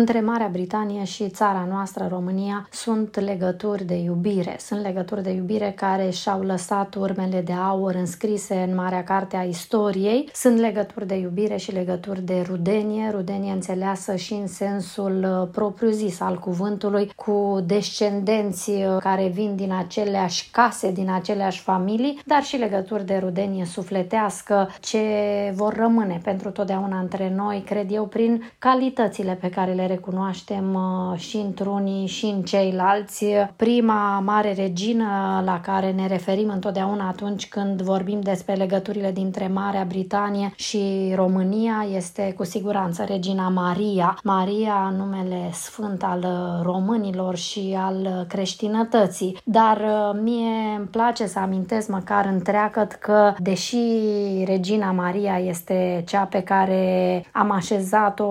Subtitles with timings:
[0.00, 4.56] între Marea Britanie și țara noastră, România, sunt legături de iubire.
[4.58, 9.42] Sunt legături de iubire care și-au lăsat urmele de aur înscrise în Marea Carte a
[9.42, 10.28] Istoriei.
[10.32, 16.20] Sunt legături de iubire și legături de rudenie, rudenie înțeleasă și în sensul uh, propriu-zis
[16.20, 22.56] al cuvântului, cu descendenți uh, care vin din aceleași case, din aceleași familii, dar și
[22.56, 25.02] legături de rudenie sufletească ce
[25.54, 31.18] vor rămâne pentru totdeauna între noi, cred eu, prin calitățile pe care le recunoaștem uh,
[31.18, 33.24] și într-unii și în ceilalți.
[33.56, 39.84] Prima mare regină la care ne referim întotdeauna atunci când vorbim despre legăturile dintre Marea
[39.88, 44.18] Britanie și România este cu siguranță regina Maria.
[44.22, 46.26] Maria, numele sfânt al
[46.62, 49.38] românilor și al creștinătății.
[49.44, 53.76] Dar uh, mie îmi place să amintesc măcar întreagăt că, deși
[54.44, 58.24] regina Maria este cea pe care am așezat-o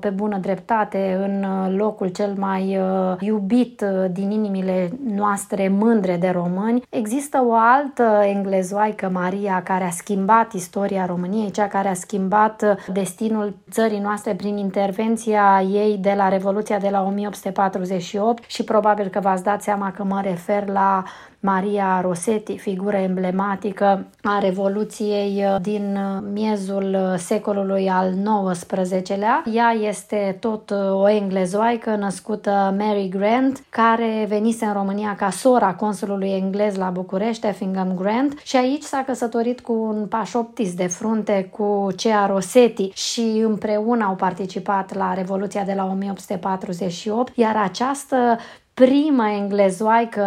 [0.00, 6.28] pe bună dreptate în locul cel mai uh, iubit uh, din inimile noastre mândre de
[6.28, 12.76] români, există o altă englezoaică Maria care a schimbat istoria României, cea care a schimbat
[12.92, 19.20] destinul țării noastre prin intervenția ei de la Revoluția de la 1848 și probabil că
[19.20, 21.02] v-ați dat seama că mă refer la
[21.44, 28.14] Maria Rossetti, figură emblematică a Revoluției uh, din uh, miezul uh, secolului al
[28.52, 29.42] XIX-lea.
[29.52, 36.28] Ea este tot o englezoaică născută Mary Grant, care venise în România ca sora consulului
[36.28, 41.88] englez la București, Effingham Grant, și aici s-a căsătorit cu un pașoptist de frunte cu
[41.96, 48.38] Cea Rossetti și împreună au participat la Revoluția de la 1848, iar această
[48.74, 50.22] prima englezoaică,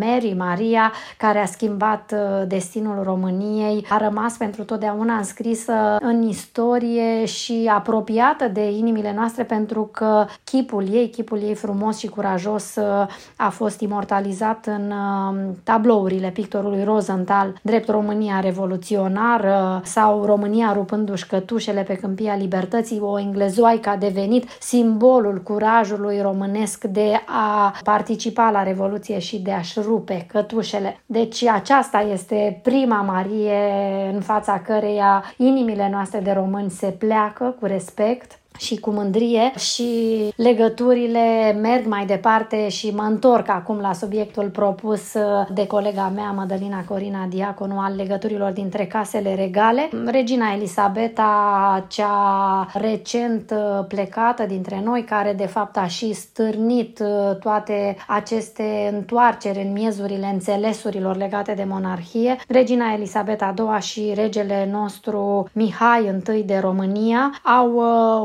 [0.00, 7.24] Mary Maria, care a schimbat uh, destinul României, a rămas pentru totdeauna înscrisă în istorie
[7.24, 13.06] și apropiată de inimile noastre pentru că chipul ei, chipul ei frumos și curajos uh,
[13.36, 21.82] a fost imortalizat în uh, tablourile pictorului Rosenthal, drept România revoluționară sau România rupându-și cătușele
[21.82, 29.18] pe câmpia libertății, o englezoaică a devenit simbolul curajului românesc de a participa la Revoluție
[29.18, 31.00] și de a-și rupe cătușele.
[31.06, 37.66] Deci aceasta este prima Marie în fața căreia inimile noastre de români se pleacă cu
[37.66, 39.88] respect și cu mândrie și
[40.36, 45.12] legăturile merg mai departe și mă întorc acum la subiectul propus
[45.52, 49.88] de colega mea, Madalina Corina Diaconu, al legăturilor dintre casele regale.
[50.06, 53.54] Regina Elisabeta, cea recent
[53.88, 57.02] plecată dintre noi, care de fapt a și stârnit
[57.40, 65.48] toate aceste întoarceri în miezurile înțelesurilor legate de monarhie, Regina Elisabeta II și regele nostru
[65.52, 67.76] Mihai I de România au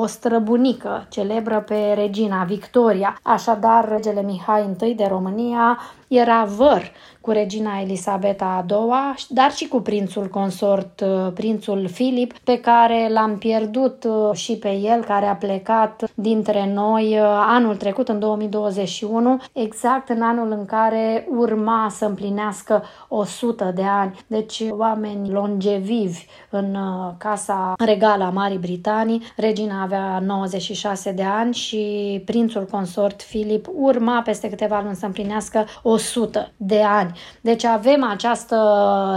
[0.00, 3.18] o străbunică, celebră pe regina Victoria.
[3.22, 5.78] Așadar, regele Mihai I de România
[6.08, 12.38] era văr cu regina Elisabeta a II, dar și cu prințul consort, uh, prințul Filip,
[12.38, 17.76] pe care l-am pierdut uh, și pe el, care a plecat dintre noi uh, anul
[17.76, 24.18] trecut, în 2021, exact în anul în care urma să împlinească 100 de ani.
[24.26, 26.76] Deci oameni longevivi în
[27.18, 29.22] casa regală a Marii Britanii.
[29.36, 35.66] Regina avea 96 de ani și prințul consort Filip urma peste câteva luni să împlinească
[35.82, 37.18] 100 de ani.
[37.40, 38.56] Deci avem această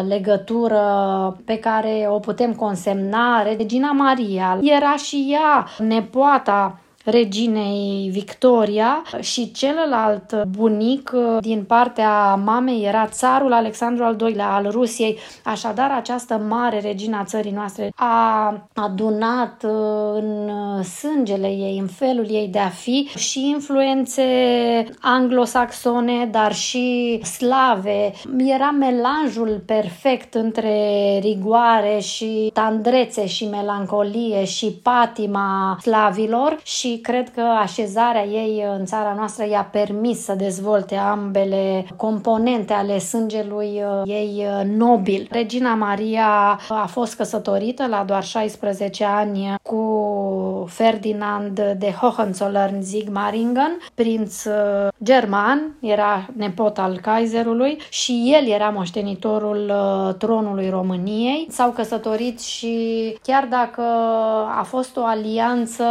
[0.07, 0.83] legătură
[1.45, 3.41] pe care o putem consemna.
[3.41, 13.07] Regina Maria era și ea nepoata reginei Victoria și celălalt bunic din partea mamei era
[13.07, 15.17] țarul Alexandru al II-lea al Rusiei.
[15.43, 19.71] Așadar, această mare regina țării noastre a adunat uh,
[20.13, 20.51] în
[20.83, 24.23] sângele ei, în felul ei de a fi și influențe
[25.01, 28.11] anglosaxone, dar și slave.
[28.37, 30.79] Era melanjul perfect între
[31.21, 39.13] rigoare și tandrețe și melancolie și patima slavilor și cred că așezarea ei în țara
[39.17, 45.27] noastră i-a permis să dezvolte ambele componente ale sângelui uh, ei uh, nobil.
[45.31, 49.75] Regina Maria a fost căsătorită la doar 16 ani cu
[50.69, 59.71] Ferdinand de Hohenzollern-Sigmaringen, prinț uh, german, era nepot al Kaiserului și el era moștenitorul
[60.17, 61.47] tronului României.
[61.49, 63.81] S-au căsătorit și chiar dacă
[64.59, 65.83] a fost o alianță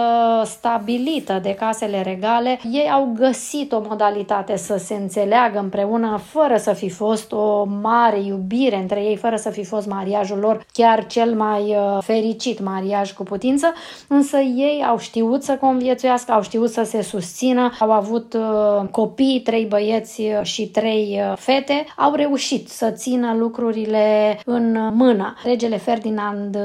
[0.44, 6.56] stabilă stabilită de casele regale, ei au găsit o modalitate să se înțeleagă împreună fără
[6.56, 11.06] să fi fost o mare iubire între ei, fără să fi fost mariajul lor chiar
[11.06, 13.72] cel mai uh, fericit mariaj cu putință,
[14.08, 19.40] însă ei au știut să conviețuiască, au știut să se susțină, au avut uh, copii,
[19.44, 25.34] trei băieți și trei fete, au reușit să țină lucrurile în mână.
[25.44, 26.58] Regele Ferdinand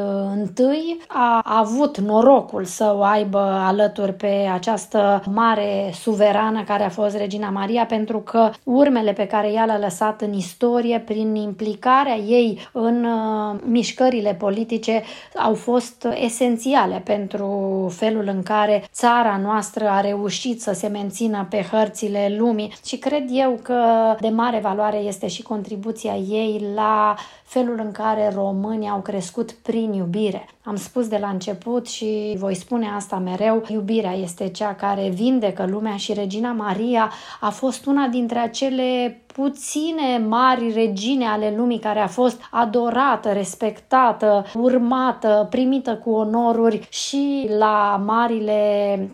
[0.58, 7.16] I a avut norocul să o aibă alături pe această mare suverană care a fost
[7.18, 12.68] Regina Maria pentru că urmele pe care ea le-a lăsat în istorie prin implicarea ei
[12.72, 15.04] în uh, mișcările politice
[15.36, 21.68] au fost esențiale pentru felul în care țara noastră a reușit să se mențină pe
[21.72, 23.84] hărțile lumii și cred eu că
[24.20, 29.94] de mare valoare este și contribuția ei la felul în care românii au crescut prin
[29.94, 30.50] iubire.
[30.64, 35.66] Am spus de la început și voi spune asta mereu, iubirea este cea care vindecă
[35.66, 42.00] lumea și Regina Maria a fost una dintre acele puține mari regine ale lumii care
[42.00, 48.60] a fost adorată, respectată, urmată, primită cu onoruri și la marile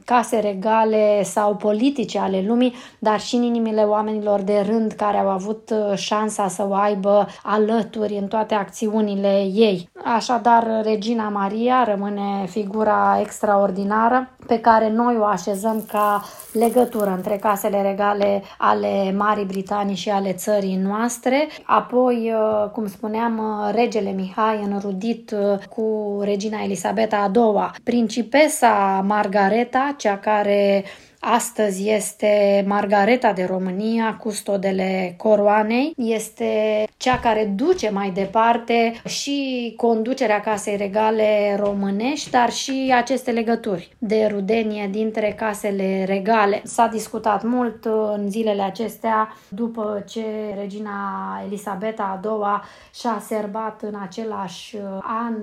[0.06, 5.27] case regale sau politice ale lumii, dar și în inimile oamenilor de rând care au
[5.27, 9.89] avut șansa să o aibă alături în toate acțiunile ei.
[10.16, 16.24] Așadar, Regina Maria rămâne figura extraordinară pe care noi o așezăm ca
[16.54, 21.48] legătură între casele regale ale Marii Britanii și ale țării noastre.
[21.64, 29.04] Apoi, uh, cum spuneam, uh, regele Mihai înrudit uh, cu regina Elisabeta a II, principesa
[29.08, 30.84] Margareta, cea care
[31.27, 35.94] Astăzi este Margareta de România, custodele coroanei.
[35.98, 43.95] Este cea care duce mai departe și conducerea casei regale românești, dar și aceste legături
[43.98, 46.62] de rudenie dintre casele regale.
[46.63, 50.25] S-a discutat mult în zilele acestea după ce
[50.60, 50.92] regina
[51.45, 52.62] Elisabeta a II
[53.00, 55.33] și-a serbat în același an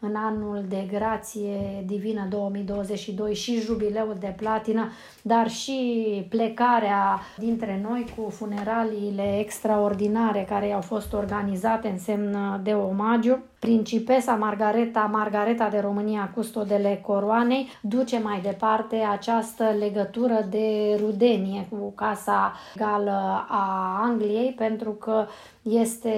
[0.00, 4.90] în anul de grație divină 2022 și jubileul de platină,
[5.22, 12.72] dar și plecarea dintre noi cu funeraliile extraordinare care au fost organizate în semn de
[12.72, 13.38] omagiu.
[13.60, 21.92] Principesa Margareta, Margareta de România, custodele coroanei, duce mai departe această legătură de rudenie cu
[21.94, 25.26] Casa Gală a Angliei, pentru că
[25.62, 26.14] este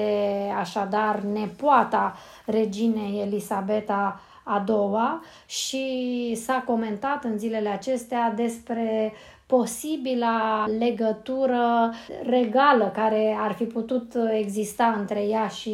[0.58, 2.16] așadar nepoata
[2.46, 9.12] reginei Elisabeta a doua și s-a comentat în zilele acestea despre
[9.56, 15.72] posibila legătură regală care ar fi putut exista între ea și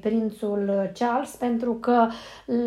[0.00, 2.08] prințul Charles, pentru că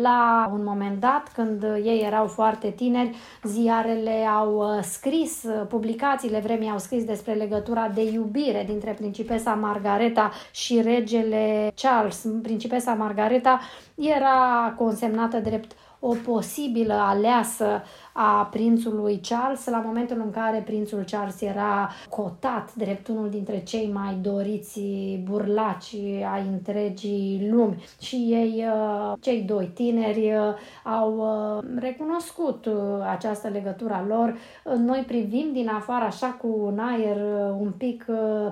[0.02, 6.78] la un moment dat, când ei erau foarte tineri, ziarele au scris, publicațiile vremii au
[6.78, 12.26] scris despre legătura de iubire dintre principesa Margareta și regele Charles.
[12.42, 13.60] Principesa Margareta
[13.94, 15.72] era consemnată drept
[16.04, 17.82] o posibilă aleasă
[18.12, 23.90] a prințului Charles la momentul în care prințul Charles era cotat drept unul dintre cei
[23.92, 24.80] mai doriți
[25.24, 25.94] burlaci
[26.32, 27.84] ai întregii lumi.
[28.00, 32.68] Și ei, uh, cei doi tineri, uh, au uh, recunoscut
[33.10, 34.36] această legătură a lor.
[34.76, 37.16] Noi privim din afară așa cu un aer
[37.58, 38.06] un pic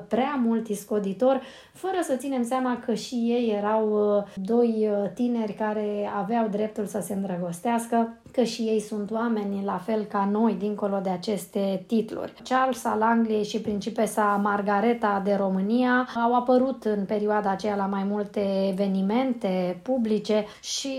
[0.08, 1.41] prea mult iscoditor,
[1.73, 7.12] fără să ținem seama că și ei erau doi tineri care aveau dreptul să se
[7.12, 12.32] îndrăgostească îndrăgostească că și ei sunt oameni la fel ca noi, dincolo de aceste titluri.
[12.49, 18.05] Charles al Angliei și principesa Margareta de România au apărut în perioada aceea la mai
[18.08, 20.91] multe evenimente publice și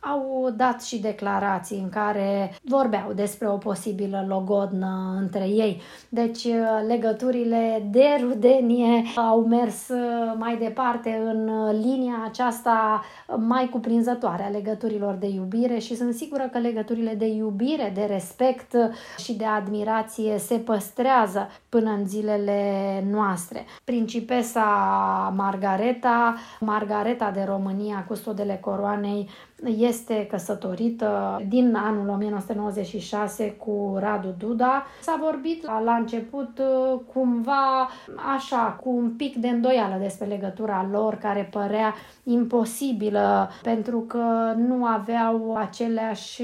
[0.00, 5.80] au dat și declarații în care vorbeau despre o posibilă logodnă între ei.
[6.08, 6.46] Deci
[6.86, 9.88] legăturile de rudenie au mers
[10.38, 13.02] mai departe în linia aceasta
[13.36, 18.76] mai cuprinzătoare a legăturilor de iubire și sunt sigură că legăturile de iubire, de respect
[19.18, 22.60] și de admirație se păstrează până în zilele
[23.10, 23.64] noastre.
[23.84, 24.64] Principesa
[25.36, 29.28] Margareta, Margareta de România, custodele coroanei,
[29.78, 34.86] este căsătorită din anul 1996 cu Radu Duda.
[35.02, 36.60] S-a vorbit la început
[37.12, 37.88] cumva
[38.36, 44.84] așa, cu un pic de îndoială despre legătura lor care părea imposibilă pentru că nu
[44.84, 46.42] aveau aceleași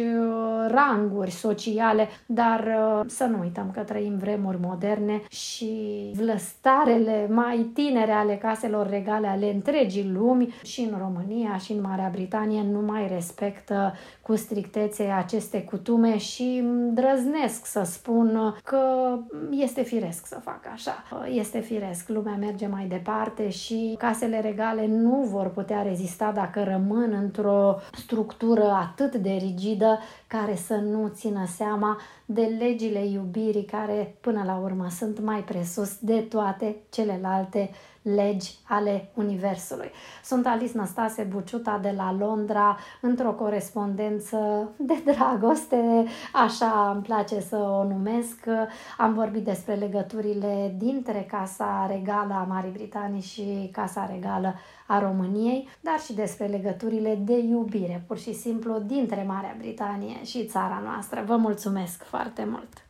[0.69, 2.76] ranguri sociale, dar
[3.07, 5.73] să nu uităm că trăim vremuri moderne și
[6.14, 12.09] vlăstarele mai tinere ale caselor regale ale întregii lumi și în România și în Marea
[12.12, 19.17] Britanie nu mai respectă cu strictețe aceste cutume și drăznesc să spun că
[19.50, 21.05] este firesc să facă așa.
[21.29, 27.12] Este firesc, lumea merge mai departe și casele regale nu vor putea rezista dacă rămân
[27.23, 34.43] într-o structură atât de rigidă care să nu țină seama de legile iubirii care până
[34.47, 37.71] la urmă sunt mai presus de toate celelalte
[38.02, 39.90] legi ale Universului.
[40.25, 47.57] Sunt Alice Năstase Buciuta de la Londra într-o corespondență de dragoste, așa îmi place să
[47.57, 48.47] o numesc.
[48.99, 54.54] Am vorbit despre legăturile dintre Casa Regală a Marii Britanii și Casa Regală
[54.87, 60.47] a României, dar și despre legăturile de iubire, pur și simplu, dintre Marea Britanie și
[60.47, 61.23] țara noastră.
[61.26, 62.89] Vă mulțumesc foarte mult!